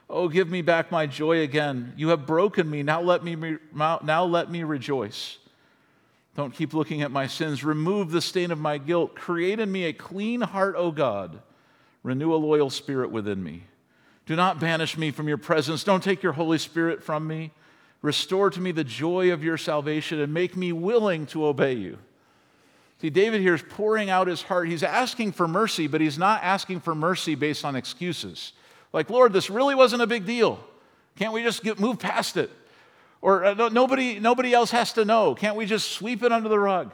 [0.08, 1.92] Oh, give me back my joy again.
[1.96, 2.82] You have broken me.
[2.82, 5.38] Now let me, now let me rejoice.
[6.34, 7.62] Don't keep looking at my sins.
[7.62, 9.14] Remove the stain of my guilt.
[9.14, 11.40] Create in me a clean heart, O God
[12.04, 13.64] Renew a loyal spirit within me.
[14.26, 15.82] Do not banish me from your presence.
[15.82, 17.50] Don't take your Holy Spirit from me.
[18.02, 21.98] Restore to me the joy of your salvation and make me willing to obey you.
[23.00, 24.68] See, David here is pouring out his heart.
[24.68, 28.52] He's asking for mercy, but he's not asking for mercy based on excuses.
[28.92, 30.60] Like, Lord, this really wasn't a big deal.
[31.16, 32.50] Can't we just get, move past it?
[33.20, 35.34] Or uh, no, nobody, nobody else has to know.
[35.34, 36.92] Can't we just sweep it under the rug?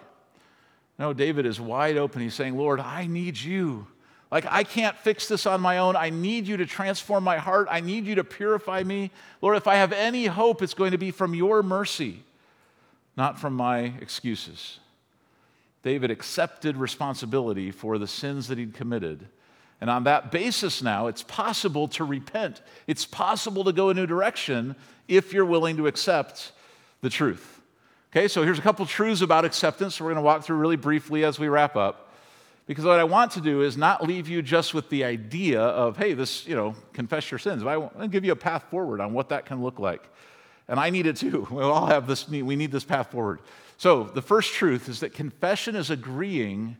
[0.99, 2.23] No, David is wide open.
[2.23, 3.87] He's saying, Lord, I need you.
[4.31, 5.97] Like, I can't fix this on my own.
[5.97, 7.67] I need you to transform my heart.
[7.71, 9.11] I need you to purify me.
[9.43, 12.23] Lord, if I have any hope, it's going to be from your mercy,
[13.17, 14.79] not from my excuses.
[15.83, 19.27] David accepted responsibility for the sins that he'd committed.
[19.81, 22.61] And on that basis, now, it's possible to repent.
[22.87, 24.77] It's possible to go a new direction
[25.09, 26.53] if you're willing to accept
[27.01, 27.61] the truth.
[28.13, 31.25] Okay, so here's a couple truths about acceptance we're going to walk through really briefly
[31.25, 32.10] as we wrap up.
[32.71, 35.97] Because what I want to do is not leave you just with the idea of,
[35.97, 37.65] hey, this, you know, confess your sins.
[37.65, 40.09] I want to give you a path forward on what that can look like.
[40.69, 41.49] And I need it too.
[41.51, 43.41] We all have this, we need this path forward.
[43.77, 46.77] So the first truth is that confession is agreeing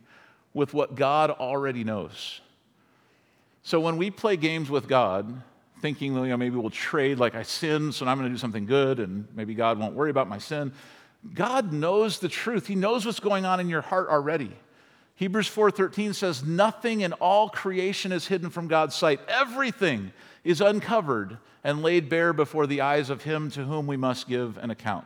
[0.53, 2.39] with what God already knows.
[3.63, 5.41] So when we play games with God,
[5.81, 8.65] thinking, you know, maybe we'll trade, like I sin, so I'm going to do something
[8.65, 10.71] good, and maybe God won't worry about my sin.
[11.33, 12.65] God knows the truth.
[12.65, 14.53] He knows what's going on in your heart already.
[15.21, 19.19] Hebrews 4:13 says nothing in all creation is hidden from God's sight.
[19.27, 24.27] Everything is uncovered and laid bare before the eyes of him to whom we must
[24.27, 25.05] give an account.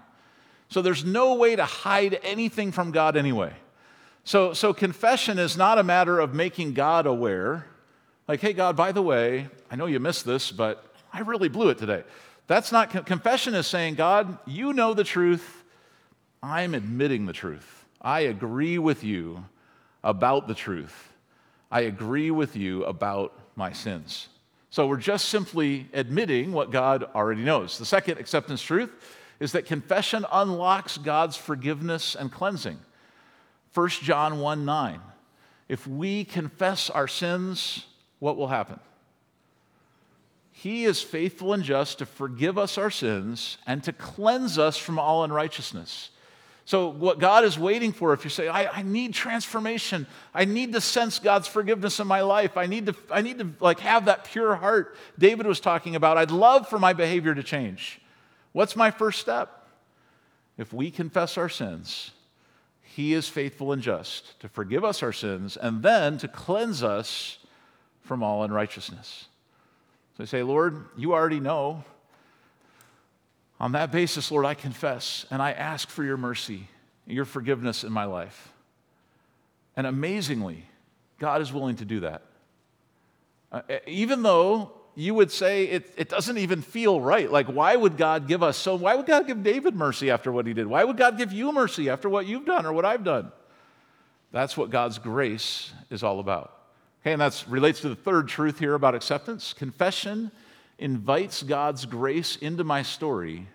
[0.69, 3.51] So there's no way to hide anything from God anyway.
[4.23, 7.65] So, so confession is not a matter of making God aware.
[8.25, 11.67] Like, hey, God, by the way, I know you missed this, but I really blew
[11.67, 12.05] it today.
[12.47, 15.65] That's not confession is saying, God, you know the truth.
[16.41, 17.83] I'm admitting the truth.
[18.01, 19.43] I agree with you
[20.05, 21.11] about the truth.
[21.69, 24.29] I agree with you about my sins.
[24.69, 27.77] So we're just simply admitting what God already knows.
[27.77, 28.91] The second acceptance truth
[29.39, 32.79] is that confession unlocks God's forgiveness and cleansing.
[33.73, 35.01] 1 John 1 9.
[35.67, 37.85] If we confess our sins,
[38.19, 38.79] what will happen?
[40.51, 44.99] He is faithful and just to forgive us our sins and to cleanse us from
[44.99, 46.11] all unrighteousness.
[46.67, 50.73] So, what God is waiting for, if you say, I, I, need transformation, I need
[50.73, 54.05] to sense God's forgiveness in my life, I need to, I need to like have
[54.05, 56.17] that pure heart David was talking about.
[56.17, 58.01] I'd love for my behavior to change.
[58.51, 59.67] What's my first step?
[60.57, 62.11] If we confess our sins,
[62.81, 67.37] He is faithful and just to forgive us our sins and then to cleanse us
[68.01, 69.27] from all unrighteousness.
[70.17, 71.83] So I say, Lord, you already know
[73.59, 76.67] on that basis, Lord, I confess and I ask for your mercy,
[77.05, 78.51] and your forgiveness in my life.
[79.77, 80.65] And amazingly,
[81.19, 82.21] God is willing to do that.
[83.51, 87.31] Uh, even though you would say it, it doesn't even feel right.
[87.31, 88.75] Like, why would God give us so?
[88.75, 90.67] Why would God give David mercy after what he did?
[90.67, 93.31] Why would God give you mercy after what you've done or what I've done?
[94.31, 96.51] That's what God's grace is all about.
[97.01, 99.53] Okay, and that relates to the third truth here about acceptance.
[99.53, 100.31] Confession
[100.77, 103.47] invites God's grace into my story,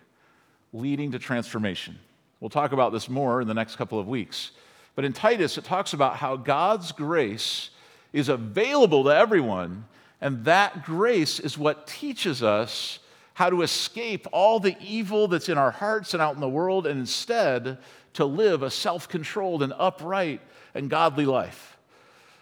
[0.73, 1.99] leading to transformation.
[2.39, 4.51] We'll talk about this more in the next couple of weeks.
[4.95, 7.69] But in Titus, it talks about how God's grace
[8.13, 9.85] is available to everyone,
[10.19, 12.99] and that grace is what teaches us
[13.33, 16.85] how to escape all the evil that's in our hearts and out in the world,
[16.85, 17.77] and instead
[18.13, 20.41] to live a self controlled and upright
[20.75, 21.77] and godly life.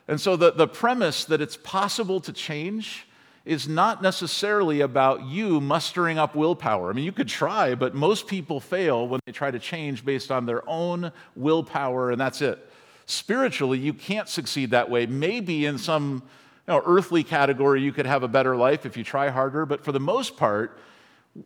[0.08, 3.08] And so, the, the premise that it's possible to change
[3.50, 6.92] is not necessarily about you mustering up willpower.
[6.92, 10.30] I mean, you could try, but most people fail when they try to change based
[10.30, 12.64] on their own willpower, and that's it.
[13.08, 15.08] Spiritually, you can't succeed that way.
[15.08, 16.22] Maybe in some
[16.68, 19.84] you know, earthly category, you could have a better life if you try harder, but
[19.84, 20.78] for the most part,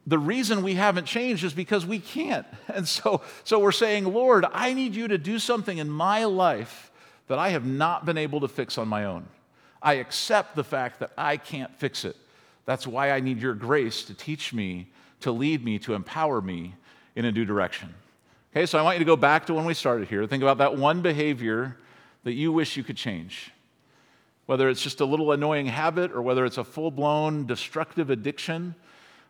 [0.05, 2.45] the reason we haven't changed is because we can't.
[2.67, 6.91] And so, so we're saying, Lord, I need you to do something in my life
[7.27, 9.25] that I have not been able to fix on my own.
[9.83, 12.15] I accept the fact that I can't fix it.
[12.65, 14.87] That's why I need your grace to teach me,
[15.19, 16.75] to lead me, to empower me
[17.15, 17.93] in a new direction.
[18.51, 20.25] Okay, so I want you to go back to when we started here.
[20.25, 21.77] Think about that one behavior
[22.23, 23.51] that you wish you could change.
[24.45, 28.75] Whether it's just a little annoying habit or whether it's a full blown destructive addiction.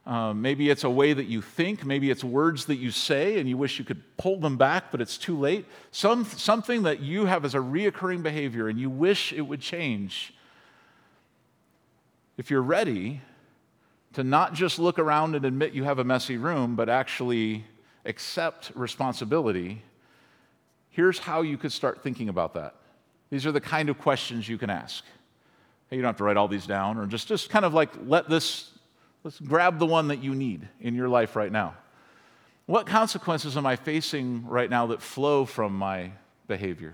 [0.06, 1.86] Um, maybe it's a way that you think.
[1.86, 5.02] Maybe it's words that you say and you wish you could pull them back, but
[5.02, 5.66] it's too late.
[5.92, 10.34] Some, something that you have as a reoccurring behavior and you wish it would change
[12.38, 13.22] if you're ready
[14.14, 17.66] to not just look around and admit you have a messy room, but actually
[18.06, 19.82] accept responsibility,
[20.90, 22.76] here's how you could start thinking about that.
[23.30, 25.04] These are the kind of questions you can ask.
[25.90, 27.92] Hey, you don't have to write all these down, or just, just kind of like
[28.06, 28.72] let this,
[29.24, 31.76] let's grab the one that you need in your life right now.
[32.66, 36.12] What consequences am I facing right now that flow from my
[36.48, 36.94] behavior?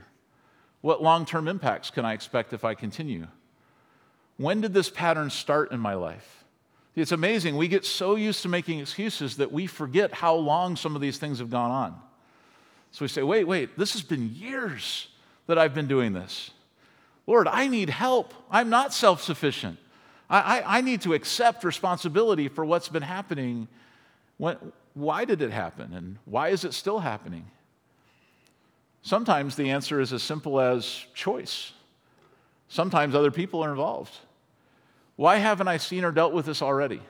[0.82, 3.28] What long term impacts can I expect if I continue?
[4.40, 6.46] When did this pattern start in my life?
[6.96, 7.58] It's amazing.
[7.58, 11.18] We get so used to making excuses that we forget how long some of these
[11.18, 11.96] things have gone on.
[12.92, 15.10] So we say, wait, wait, this has been years
[15.48, 16.52] that I've been doing this.
[17.28, 18.34] Lord, I need help.
[18.50, 19.78] I'm not self sufficient.
[20.30, 23.68] I, I, I, need to accept responsibility for what's been happening.
[24.38, 24.56] When,
[24.94, 25.94] why did it happen?
[25.94, 27.46] And why is it still happening?
[29.02, 31.74] Sometimes the answer is as simple as choice.
[32.70, 34.16] Sometimes other people are involved.
[35.20, 37.02] Why haven't I seen or dealt with this already?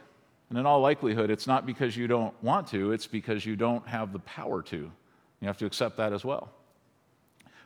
[0.50, 3.88] And in all likelihood, it's not because you don't want to, it's because you don't
[3.88, 4.78] have the power to.
[4.78, 6.50] You have to accept that as well.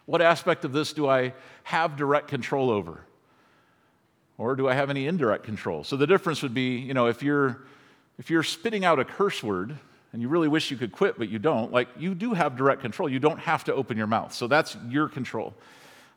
[0.06, 3.06] What aspect of this do I have direct control over?
[4.38, 5.86] Or do I have any indirect control?
[5.86, 7.62] So the difference would be, you know, if you're
[8.20, 9.78] if you're spitting out a curse word
[10.12, 12.82] and you really wish you could quit but you don't, like you do have direct
[12.82, 13.08] control.
[13.08, 14.34] You don't have to open your mouth.
[14.34, 15.54] So that's your control.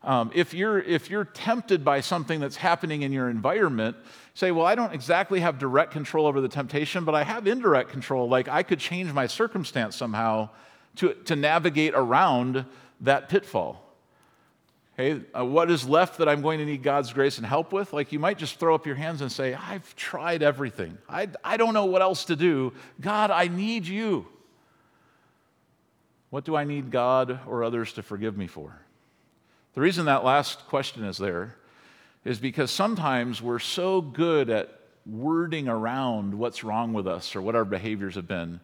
[0.03, 3.97] Um, if, you're, if you're tempted by something that's happening in your environment,
[4.35, 7.91] say, Well, I don't exactly have direct control over the temptation, but I have indirect
[7.91, 8.29] control.
[8.29, 10.51] Like I could change my circumstance somehow
[10.97, 12.65] to, to navigate around
[13.01, 13.83] that pitfall.
[14.97, 17.93] Hey, uh, what is left that I'm going to need God's grace and help with?
[17.93, 20.97] Like you might just throw up your hands and say, I've tried everything.
[21.07, 22.73] I, I don't know what else to do.
[23.01, 24.27] God, I need you.
[26.31, 28.75] What do I need God or others to forgive me for?
[29.77, 31.55] The reason that last question is there
[32.25, 37.55] is because sometimes we're so good at wording around what's wrong with us or what
[37.55, 38.59] our behaviors have been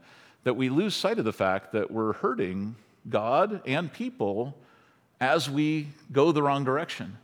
[0.44, 2.76] that we lose sight of the fact that we're hurting
[3.10, 4.56] God and people
[5.20, 7.18] as we go the wrong direction.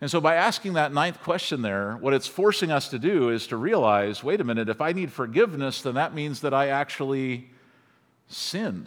[0.00, 3.48] And so, by asking that ninth question there, what it's forcing us to do is
[3.48, 7.50] to realize wait a minute, if I need forgiveness, then that means that I actually
[8.28, 8.86] sinned.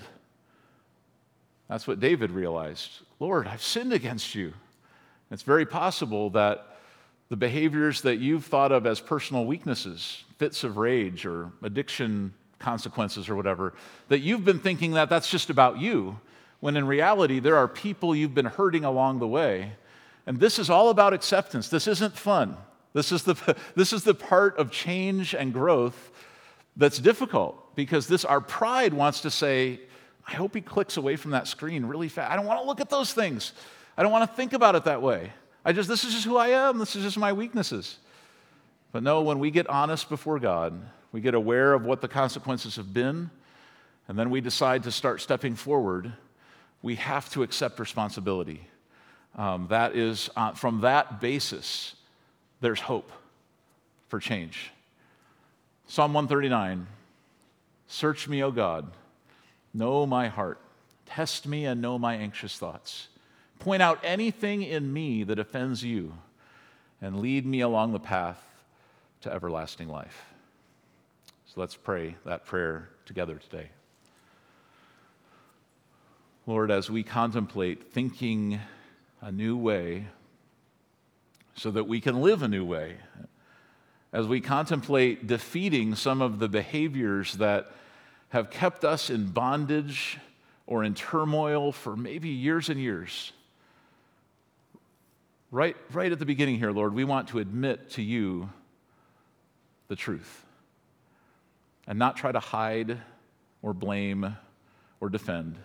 [1.70, 2.90] That's what David realized.
[3.20, 4.54] Lord, I've sinned against you.
[5.32, 6.78] It's very possible that
[7.30, 13.28] the behaviors that you've thought of as personal weaknesses, fits of rage or addiction consequences
[13.28, 13.74] or whatever,
[14.08, 16.20] that you've been thinking that that's just about you,
[16.60, 19.74] when in reality, there are people you've been hurting along the way.
[20.26, 21.70] And this is all about acceptance.
[21.70, 22.58] This isn't fun.
[22.94, 26.12] This is the, this is the part of change and growth
[26.78, 29.82] that's difficult because this, our pride wants to say,
[30.28, 32.32] I hope he clicks away from that screen really fast.
[32.32, 33.54] I don't want to look at those things.
[33.98, 35.32] I don't want to think about it that way.
[35.64, 36.78] I just, this is just who I am.
[36.80, 37.98] This is just my weaknesses.
[38.92, 40.80] But no, when we get honest before God,
[41.12, 43.30] we get aware of what the consequences have been,
[44.08, 46.12] and then we decide to start stepping forward,
[46.82, 48.68] we have to accept responsibility.
[49.36, 51.96] Um, that is, uh, from that basis,
[52.62, 53.12] there's hope
[54.08, 54.72] for change.
[55.88, 56.88] Psalm 139
[57.90, 58.92] Search me, O God,
[59.78, 60.60] know my heart,
[61.06, 63.08] test me and know my anxious thoughts.
[63.60, 66.14] Point out anything in me that offends you,
[67.02, 68.44] and lead me along the path
[69.22, 70.26] to everlasting life.
[71.46, 73.70] So let's pray that prayer together today.
[76.46, 78.60] Lord, as we contemplate thinking
[79.22, 80.08] a new way
[81.56, 82.98] so that we can live a new way,
[84.14, 87.72] as we contemplate defeating some of the behaviors that
[88.30, 90.18] have kept us in bondage
[90.66, 93.32] or in turmoil for maybe years and years.
[95.50, 98.50] Right, right at the beginning here, Lord, we want to admit to you
[99.88, 100.46] the truth
[101.88, 102.98] and not try to hide
[103.62, 104.36] or blame
[105.00, 105.58] or defend,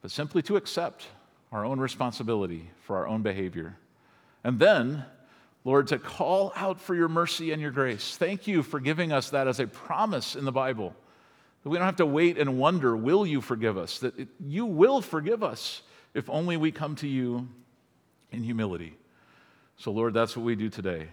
[0.00, 1.06] but simply to accept
[1.52, 3.76] our own responsibility for our own behavior.
[4.42, 5.04] And then,
[5.64, 8.16] Lord, to call out for your mercy and your grace.
[8.16, 10.94] Thank you for giving us that as a promise in the Bible.
[11.64, 13.98] We don't have to wait and wonder, will you forgive us?
[14.00, 15.80] That it, you will forgive us
[16.12, 17.48] if only we come to you
[18.30, 18.96] in humility.
[19.78, 21.08] So, Lord, that's what we do today.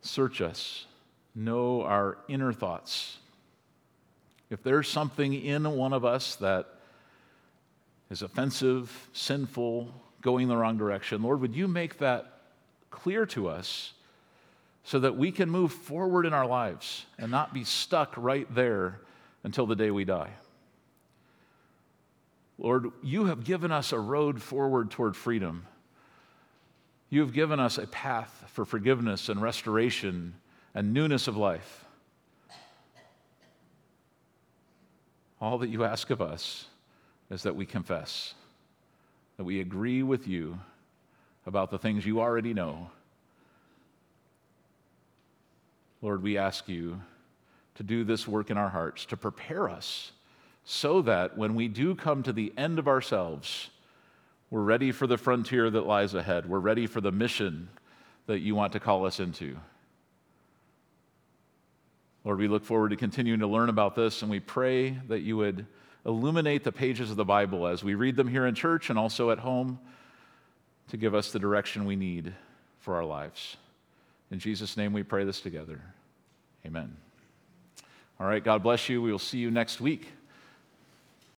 [0.00, 0.86] Search us
[1.34, 3.18] know our inner thoughts.
[4.48, 6.66] If there's something in one of us that
[8.10, 12.40] is offensive, sinful, going the wrong direction, Lord, would you make that
[12.90, 13.92] clear to us
[14.84, 19.00] so that we can move forward in our lives and not be stuck right there
[19.44, 20.30] until the day we die?
[22.58, 25.66] Lord, you have given us a road forward toward freedom.
[27.10, 30.34] You have given us a path for forgiveness and restoration
[30.74, 31.84] and newness of life.
[35.40, 36.66] All that you ask of us
[37.30, 38.34] is that we confess,
[39.36, 40.58] that we agree with you
[41.46, 42.90] about the things you already know.
[46.00, 47.00] Lord, we ask you
[47.76, 50.12] to do this work in our hearts, to prepare us
[50.64, 53.70] so that when we do come to the end of ourselves,
[54.50, 56.48] we're ready for the frontier that lies ahead.
[56.48, 57.68] We're ready for the mission
[58.26, 59.56] that you want to call us into.
[62.24, 65.36] Lord, we look forward to continuing to learn about this, and we pray that you
[65.36, 65.66] would
[66.04, 69.30] illuminate the pages of the Bible as we read them here in church and also
[69.30, 69.78] at home
[70.88, 72.32] to give us the direction we need
[72.80, 73.56] for our lives.
[74.32, 75.80] In Jesus' name we pray this together.
[76.64, 76.96] Amen.
[78.18, 79.02] All right, God bless you.
[79.02, 80.15] We will see you next week.